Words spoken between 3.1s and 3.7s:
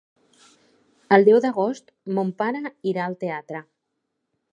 teatre.